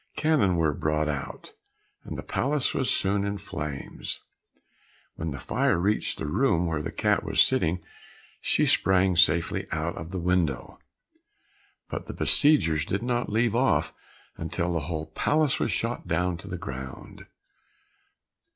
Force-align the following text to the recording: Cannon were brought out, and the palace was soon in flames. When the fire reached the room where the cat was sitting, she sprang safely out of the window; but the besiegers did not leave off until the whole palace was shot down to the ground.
Cannon 0.15 0.55
were 0.55 0.73
brought 0.73 1.07
out, 1.07 1.53
and 2.03 2.17
the 2.17 2.23
palace 2.23 2.73
was 2.73 2.89
soon 2.89 3.23
in 3.23 3.37
flames. 3.37 4.19
When 5.13 5.29
the 5.29 5.37
fire 5.37 5.77
reached 5.77 6.17
the 6.17 6.25
room 6.25 6.65
where 6.65 6.81
the 6.81 6.91
cat 6.91 7.23
was 7.23 7.39
sitting, 7.39 7.83
she 8.39 8.65
sprang 8.65 9.15
safely 9.15 9.67
out 9.71 9.95
of 9.97 10.09
the 10.09 10.17
window; 10.17 10.79
but 11.87 12.07
the 12.07 12.15
besiegers 12.15 12.83
did 12.83 13.03
not 13.03 13.31
leave 13.31 13.55
off 13.55 13.93
until 14.37 14.73
the 14.73 14.79
whole 14.89 15.05
palace 15.05 15.59
was 15.59 15.71
shot 15.71 16.07
down 16.07 16.35
to 16.37 16.47
the 16.47 16.57
ground. 16.57 17.27